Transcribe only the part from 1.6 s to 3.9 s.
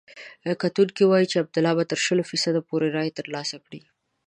به تر شلو فیصدو پورې رایې ترلاسه کړي.